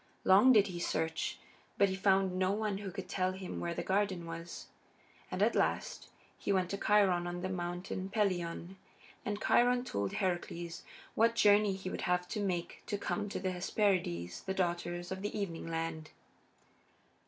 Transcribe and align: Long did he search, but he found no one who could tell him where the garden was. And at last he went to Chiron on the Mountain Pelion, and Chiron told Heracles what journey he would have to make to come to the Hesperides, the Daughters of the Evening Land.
Long 0.23 0.51
did 0.51 0.65
he 0.65 0.79
search, 0.79 1.37
but 1.77 1.89
he 1.89 1.95
found 1.95 2.33
no 2.39 2.51
one 2.51 2.79
who 2.79 2.89
could 2.89 3.07
tell 3.07 3.33
him 3.33 3.59
where 3.59 3.75
the 3.75 3.83
garden 3.83 4.25
was. 4.25 4.65
And 5.29 5.43
at 5.43 5.53
last 5.53 6.09
he 6.39 6.51
went 6.51 6.71
to 6.71 6.77
Chiron 6.79 7.27
on 7.27 7.41
the 7.41 7.49
Mountain 7.49 8.09
Pelion, 8.09 8.77
and 9.23 9.39
Chiron 9.39 9.83
told 9.83 10.13
Heracles 10.13 10.81
what 11.13 11.35
journey 11.35 11.73
he 11.73 11.91
would 11.91 12.01
have 12.01 12.27
to 12.29 12.39
make 12.39 12.81
to 12.87 12.97
come 12.97 13.29
to 13.29 13.39
the 13.39 13.51
Hesperides, 13.51 14.41
the 14.41 14.55
Daughters 14.55 15.11
of 15.11 15.21
the 15.21 15.37
Evening 15.37 15.67
Land. 15.67 16.09